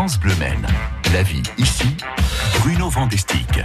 France 0.00 0.18
Bleu. 0.18 0.32
La 1.12 1.22
vie 1.22 1.42
ici, 1.58 1.94
Bruno 2.60 2.88
Vandestick. 2.88 3.62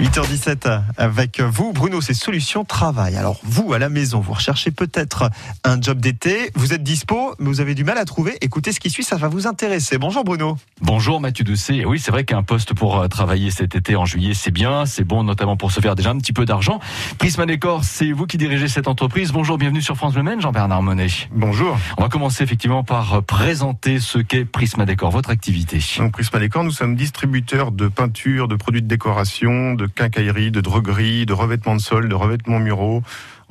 8h17 0.00 0.82
avec 0.96 1.40
vous, 1.40 1.72
Bruno, 1.72 2.00
c'est 2.00 2.14
Solutions 2.14 2.64
Travail. 2.64 3.14
Alors, 3.16 3.38
vous, 3.44 3.74
à 3.74 3.78
la 3.78 3.88
maison, 3.88 4.18
vous 4.18 4.32
recherchez 4.32 4.72
peut-être 4.72 5.30
un 5.62 5.80
job 5.80 6.00
d'été, 6.00 6.50
vous 6.56 6.72
êtes 6.72 6.82
dispo, 6.82 7.36
mais 7.38 7.46
vous 7.46 7.60
avez 7.60 7.76
du 7.76 7.84
mal 7.84 7.96
à 7.98 8.04
trouver. 8.04 8.36
Écoutez 8.40 8.72
ce 8.72 8.80
qui 8.80 8.90
suit, 8.90 9.04
ça 9.04 9.14
va 9.16 9.28
vous 9.28 9.46
intéresser. 9.46 9.96
Bonjour 9.96 10.24
Bruno. 10.24 10.58
Bonjour 10.80 11.20
Mathieu 11.20 11.44
Doucet. 11.44 11.84
Oui, 11.84 12.00
c'est 12.00 12.10
vrai 12.10 12.24
qu'un 12.24 12.42
poste 12.42 12.74
pour 12.74 12.98
euh, 12.98 13.06
travailler 13.06 13.52
cet 13.52 13.76
été 13.76 13.94
en 13.94 14.04
juillet, 14.04 14.34
c'est 14.34 14.50
bien, 14.50 14.84
c'est 14.84 15.04
bon 15.04 15.22
notamment 15.22 15.56
pour 15.56 15.70
se 15.70 15.78
faire 15.78 15.94
déjà 15.94 16.10
un 16.10 16.18
petit 16.18 16.32
peu 16.32 16.44
d'argent. 16.44 16.80
Prisma 17.18 17.46
Décor, 17.46 17.84
c'est 17.84 18.10
vous 18.10 18.26
qui 18.26 18.36
dirigez 18.36 18.66
cette 18.66 18.88
entreprise. 18.88 19.30
Bonjour, 19.30 19.58
bienvenue 19.58 19.82
sur 19.82 19.96
France 19.96 20.16
Le 20.16 20.24
Maine, 20.24 20.40
Jean-Bernard 20.40 20.82
Monet. 20.82 21.06
Bonjour. 21.30 21.78
On 21.98 22.02
va 22.02 22.08
commencer 22.08 22.42
effectivement 22.42 22.82
par 22.82 23.14
euh, 23.14 23.20
présenter 23.20 24.00
ce 24.00 24.18
qu'est 24.18 24.44
Prisma 24.44 24.86
Décor, 24.86 25.12
votre 25.12 25.30
activité. 25.30 25.78
Donc 25.98 26.12
Prisma 26.12 26.40
Décor, 26.40 26.64
nous 26.64 26.72
sommes 26.72 26.96
distributeurs 26.96 27.70
de 27.70 27.86
peinture, 27.86 28.48
de 28.48 28.56
produits 28.56 28.82
de 28.82 28.88
décoration, 28.88 29.74
de 29.74 29.83
quincaillerie, 29.86 30.50
de 30.50 30.60
droguerie, 30.60 31.26
de 31.26 31.32
revêtements 31.32 31.76
de 31.76 31.80
sol, 31.80 32.08
de 32.08 32.14
revêtements 32.14 32.58
muraux, 32.58 33.02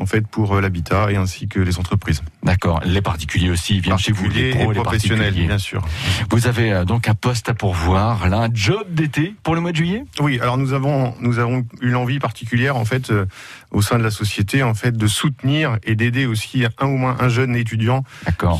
en 0.03 0.05
fait 0.05 0.27
pour 0.27 0.55
euh, 0.55 0.61
l'habitat 0.61 1.11
et 1.11 1.15
ainsi 1.15 1.47
que 1.47 1.59
les 1.59 1.79
entreprises. 1.79 2.21
D'accord. 2.43 2.81
Les 2.85 3.01
particuliers 3.01 3.49
aussi 3.49 3.79
viennent 3.79 3.97
chez 3.97 4.11
vous, 4.11 4.27
les 4.29 4.51
pros, 4.51 4.71
et 4.71 4.75
les 4.75 4.81
professionnels, 4.81 5.33
bien 5.33 5.57
sûr. 5.57 5.81
Vous 6.29 6.47
avez 6.47 6.73
euh, 6.73 6.85
donc 6.85 7.07
un 7.07 7.15
poste 7.15 7.47
à 7.49 7.53
pourvoir, 7.53 8.27
là, 8.27 8.39
un 8.39 8.49
job 8.53 8.85
d'été 8.89 9.33
pour 9.43 9.55
le 9.55 9.61
mois 9.61 9.71
de 9.71 9.77
juillet? 9.77 10.03
Oui, 10.19 10.39
alors 10.41 10.57
nous 10.57 10.73
avons 10.73 11.15
nous 11.21 11.39
avons 11.39 11.65
eu 11.81 11.89
l'envie 11.89 12.19
particulière 12.19 12.75
en 12.75 12.85
fait 12.85 13.09
euh, 13.09 13.25
au 13.71 13.81
sein 13.81 13.97
de 13.97 14.03
la 14.03 14.11
société 14.11 14.61
en 14.61 14.73
fait 14.73 14.95
de 14.95 15.07
soutenir 15.07 15.77
et 15.83 15.95
d'aider 15.95 16.25
aussi 16.25 16.65
un 16.79 16.87
ou 16.87 16.97
moins 16.97 17.15
un 17.19 17.29
jeune 17.29 17.55
étudiant 17.55 18.03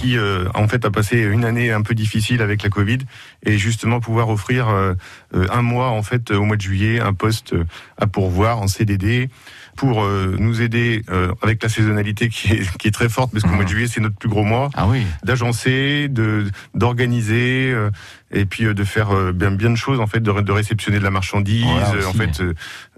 qui 0.02 0.18
euh, 0.18 0.48
en 0.56 0.68
fait 0.68 0.86
a 0.86 0.92
passé 0.92 1.20
une 1.20 1.46
année 1.46 1.72
un 1.72 1.82
peu 1.82 1.94
difficile 1.94 2.42
avec 2.42 2.64
la 2.64 2.70
Covid 2.70 3.00
et 3.46 3.58
justement 3.58 4.00
pouvoir 4.00 4.30
offrir 4.30 4.70
euh, 4.70 4.96
un 5.34 5.62
mois 5.62 5.90
en 5.90 6.04
fait 6.04 6.32
au 6.32 6.44
mois 6.44 6.56
de 6.56 6.62
juillet 6.62 7.00
un 7.00 7.14
poste 7.14 7.56
à 7.98 8.08
pourvoir 8.08 8.62
en 8.62 8.68
CDD 8.68 9.30
pour 9.76 10.04
euh, 10.04 10.36
nous 10.40 10.62
aider 10.62 11.04
euh, 11.10 11.34
avec 11.42 11.62
la 11.64 11.70
saisonnalité 11.70 12.30
qui 12.30 12.54
est, 12.54 12.78
qui 12.78 12.88
est 12.88 12.92
très 12.92 13.10
forte 13.10 13.32
parce 13.32 13.44
qu'au 13.44 13.50
Mhm. 13.50 13.56
mois 13.56 13.64
de 13.66 13.70
juillet 13.70 13.88
c'est 13.88 14.02
notre 14.02 14.16
plus 14.16 14.30
gros 14.30 14.44
mois 14.44 14.70
Ah 14.76 14.88
oui. 14.88 15.04
d'agencer, 15.24 16.08
de 16.10 16.46
d'organiser 16.74 17.72
euh, 17.74 17.90
et 18.32 18.46
puis 18.46 18.66
de 18.66 18.84
faire 18.84 19.32
bien 19.34 19.52
bien 19.52 19.70
de 19.70 19.76
choses 19.76 20.00
en 20.00 20.08
fait, 20.08 20.20
de, 20.20 20.32
de 20.32 20.52
réceptionner 20.52 20.98
de 21.00 21.04
la 21.04 21.12
marchandise, 21.12 21.66
Voilà, 21.66 22.08
en 22.08 22.14
fait 22.14 22.42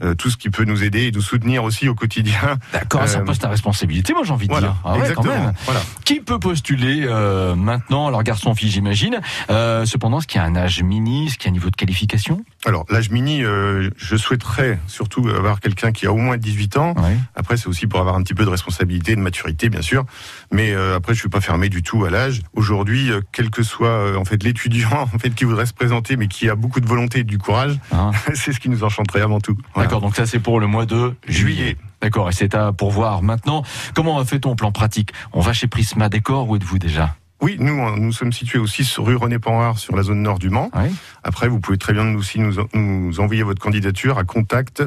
euh, 0.02 0.16
tout 0.16 0.30
ce 0.30 0.38
qui 0.38 0.50
peut 0.50 0.64
nous 0.64 0.84
aider 0.84 1.08
et 1.08 1.12
nous 1.12 1.22
soutenir 1.22 1.64
aussi 1.64 1.88
au 1.90 1.96
quotidien. 1.96 2.58
D'accord, 2.74 3.04
Euh, 3.04 3.20
poste 3.24 3.44
à 3.44 3.50
responsabilité, 3.50 4.14
moi 4.14 4.24
j'ai 4.26 4.32
envie 4.32 4.48
de 4.48 4.52
Voilà, 4.52 4.68
dire. 4.68 4.78
Ah 4.86 4.92
ouais, 4.94 4.98
quand 5.00 5.04
exactement. 5.24 5.34
même. 5.46 5.54
Voilà. 5.66 5.82
Qui 6.06 6.20
peut 6.22 6.40
postuler 6.40 7.06
euh, 7.08 7.56
maintenant? 7.56 8.08
Alors 8.08 8.24
garçon, 8.24 8.54
fille, 8.56 8.70
j'imagine. 8.72 9.20
Cependant, 9.86 10.20
est-ce 10.20 10.28
qu'il 10.28 10.40
y 10.40 10.44
a 10.44 10.48
un 10.48 10.56
âge 10.56 10.82
mini? 10.84 11.28
Est-ce 11.28 11.38
qu'il 11.38 11.46
y 11.46 11.50
a 11.50 11.52
un 11.52 11.54
niveau 11.54 11.70
de 11.70 11.76
qualification? 11.76 12.44
Alors 12.66 12.86
l'âge 12.90 13.10
mini, 13.10 13.42
je 13.42 14.16
souhaiterais 14.16 14.80
surtout 14.88 15.28
avoir 15.30 15.60
quelqu'un 15.60 15.92
qui 15.92 16.06
a 16.08 16.12
au 16.14 16.18
moins 16.18 16.38
18 16.38 16.65
ans. 16.78 16.94
Après, 17.36 17.58
c'est 17.58 17.68
aussi 17.68 17.88
pour 17.88 18.00
avoir 18.00 18.16
un 18.16 18.24
petit 18.24 18.34
peu 18.34 18.46
de 18.46 18.50
responsabilité, 18.50 19.16
de 19.16 19.22
maturité, 19.22 19.70
bien 19.70 19.82
sûr. 19.82 20.06
Mais 20.52 20.74
euh, 20.74 20.96
après, 20.96 21.14
je 21.14 21.20
suis 21.20 21.30
pas 21.30 21.42
fermé 21.42 21.70
du 21.70 21.84
tout 21.84 22.06
à 22.06 22.10
l'âge. 22.10 22.42
Aujourd'hui, 22.54 23.12
euh, 23.12 23.22
quel 23.32 23.50
que 23.50 23.64
soit 23.64 23.88
euh, 23.88 24.18
en 24.18 24.26
fait 24.26 24.44
l'étudiant 24.44 24.90
en 25.14 25.20
fait 25.20 25.32
qui 25.32 25.46
voudrait 25.46 25.66
se 25.66 25.74
présenter, 25.74 26.18
mais 26.18 26.28
qui 26.28 26.50
a 26.50 26.56
beaucoup 26.56 26.80
de 26.80 26.88
volonté 26.88 27.20
et 27.20 27.24
du 27.24 27.38
courage, 27.38 27.80
Hein 27.92 28.12
c'est 28.34 28.54
ce 28.54 28.60
qui 28.60 28.70
nous 28.70 28.84
enchanterait 28.84 29.22
avant 29.22 29.40
tout. 29.40 29.58
Voilà. 29.74 29.88
D'accord, 29.88 30.02
donc 30.02 30.16
ça 30.16 30.26
c'est 30.26 30.40
pour 30.40 30.60
le 30.60 30.68
mois 30.68 30.86
de 30.86 31.14
juillet. 31.28 31.78
D'accord, 32.02 32.30
et 32.30 32.34
c'est 32.34 32.56
à 32.56 32.72
pourvoir. 32.74 33.22
Maintenant, 33.22 33.64
comment 33.94 34.24
fait-on 34.26 34.56
plan 34.56 34.72
pratique? 34.72 35.12
On 35.34 35.40
va 35.40 35.54
chez 35.54 35.68
Prisma 35.68 36.10
Décor, 36.10 36.50
où 36.50 36.56
êtes-vous 36.56 36.78
déjà? 36.78 37.16
Oui, 37.46 37.58
nous, 37.60 37.74
on- 37.80 37.96
nous 37.96 38.12
sommes 38.12 38.34
situés 38.34 38.58
aussi 38.58 38.84
sur 38.84 39.06
rue 39.06 39.16
René 39.16 39.38
Panhard, 39.38 39.78
sur 39.78 39.96
la 39.96 40.02
zone 40.02 40.24
nord 40.24 40.40
du 40.40 40.50
Mans. 40.50 40.72
Oui. 40.76 40.90
Après, 41.24 41.48
vous 41.48 41.60
pouvez 41.60 41.78
très 41.78 41.94
bien 41.94 42.04
nous 42.04 42.18
aussi 42.18 42.40
nous, 42.40 42.56
nous 42.74 43.20
envoyer 43.20 43.44
votre 43.44 43.62
candidature 43.62 44.18
à 44.18 44.24
contact 44.24 44.84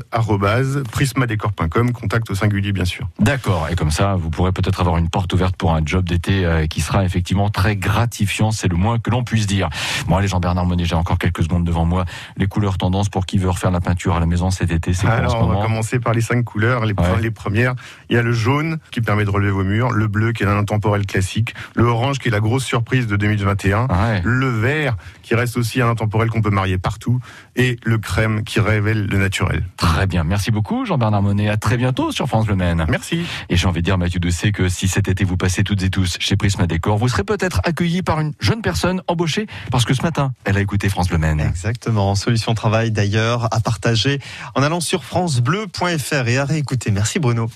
prismadécor.com, 0.91 1.93
contact 1.93 2.31
au 2.31 2.35
singulier 2.35 2.73
bien 2.73 2.85
sûr. 2.85 3.09
D'accord, 3.21 3.69
et 3.71 3.77
comme 3.77 3.93
ça, 3.93 4.17
vous 4.17 4.31
pourrez 4.31 4.51
peut-être 4.51 4.81
avoir 4.81 4.97
une 4.99 5.09
porte 5.09 5.33
ouverte 5.33 5.55
pour 5.57 5.73
un 5.73 5.83
job 5.85 6.05
d'été 6.05 6.45
euh, 6.45 6.67
qui 6.67 6.81
sera 6.81 7.05
effectivement 7.05 7.49
très 7.49 7.77
gratifiant, 7.77 8.51
c'est 8.51 8.67
le 8.69 8.77
moins 8.77 8.99
que 8.99 9.11
l'on 9.11 9.23
puisse 9.23 9.47
dire. 9.47 9.69
Bon, 10.09 10.17
allez, 10.17 10.27
Jean-Bernard 10.27 10.67
Monet, 10.67 10.85
j'ai 10.85 10.97
encore 10.97 11.19
quelques 11.19 11.45
secondes 11.45 11.65
devant 11.65 11.85
moi. 11.85 12.07
Les 12.39 12.49
couleurs 12.49 12.77
tendances 12.77 13.09
pour 13.09 13.25
qui 13.25 13.39
veut 13.39 13.51
refaire 13.51 13.71
la 13.71 13.81
peinture 13.81 14.17
à 14.17 14.21
la 14.21 14.27
maison 14.27 14.51
cet 14.51 14.73
été, 14.73 14.93
c'est 14.95 15.07
quoi 15.07 15.15
en 15.15 15.29
ce 15.29 15.35
Alors, 15.37 15.49
on 15.49 15.53
va 15.55 15.63
commencer 15.63 16.01
par 16.01 16.13
les 16.13 16.21
cinq 16.23 16.43
couleurs. 16.45 16.85
Les, 16.87 16.95
Ouais. 16.99 17.21
les 17.23 17.31
premières, 17.31 17.75
il 18.11 18.17
y 18.17 18.19
a 18.19 18.23
le 18.23 18.33
jaune 18.33 18.79
qui 18.91 19.01
permet 19.01 19.25
de 19.25 19.31
relever 19.31 19.53
vos 19.53 19.63
murs, 19.63 19.91
le 19.93 20.09
bleu 20.09 20.33
qui 20.33 20.43
est 20.43 20.47
un 20.47 20.59
intemporel 20.59 21.07
classique, 21.07 21.55
le 21.77 21.85
orange 21.85 22.19
qui 22.19 22.27
est 22.29 22.33
la 22.33 22.41
grosse 22.49 22.65
surprise 22.65 23.07
de 23.07 23.17
2021, 23.17 23.87
Ah 23.91 24.09
ouais. 24.09 24.21
le 24.25 24.49
vert 24.49 24.97
qui 25.23 25.35
reste 25.35 25.57
aussi 25.59 25.81
un 25.83 25.89
intemporel 25.89 26.31
qu'on 26.31 26.41
peut 26.41 26.51
marier 26.51 26.79
partout, 26.79 27.21
et 27.55 27.77
le 27.85 27.99
crème 27.99 28.43
qui 28.45 28.61
révèle 28.61 29.07
le 29.07 29.19
naturel. 29.19 29.65
Très 29.77 30.07
bien, 30.07 30.25
merci 30.25 30.51
beaucoup 30.51 30.85
Jean-Bernard 30.87 31.23
Monet. 31.23 31.49
À 31.51 31.57
très 31.59 31.77
bientôt 31.77 32.11
sur 32.13 32.27
France 32.27 32.47
Le 32.49 32.57
Maine. 32.57 32.87
Merci. 32.89 33.25
Et 33.51 33.57
j'ai 33.57 33.67
envie 33.67 33.81
de 33.81 33.85
dire, 33.85 33.99
Mathieu 33.99 34.21
Doucet, 34.21 34.53
que 34.53 34.69
si 34.69 34.89
cet 34.89 35.09
été 35.09 35.25
vous 35.25 35.37
passez 35.37 35.63
toutes 35.65 35.83
et 35.83 35.91
tous 35.91 36.17
chez 36.19 36.37
Prisma 36.37 36.67
Décor, 36.67 36.97
vous 36.97 37.09
serez 37.09 37.25
peut-être 37.25 37.61
accueillis 37.65 38.03
par 38.03 38.21
une 38.21 38.33
jeune 38.41 38.63
personne 38.63 39.03
embauchée 39.07 39.47
parce 39.71 39.85
que 39.85 39.93
ce 39.95 40.03
matin, 40.03 40.33
elle 40.45 40.57
a 40.57 40.61
écouté 40.61 40.89
France 40.89 41.11
Le 41.11 41.19
Maine. 41.19 41.41
Exactement. 41.41 42.15
Solutions 42.15 42.55
Travail 42.55 42.91
d'ailleurs 42.91 43.53
à 43.53 43.61
partager 43.61 44.21
en 44.55 44.63
allant 44.63 44.81
sur 44.81 45.05
francebleu.fr 45.05 46.29
et 46.29 46.39
à 46.39 46.45
réécouter. 46.45 46.91
Merci 46.91 47.19
Bruno. 47.19 47.49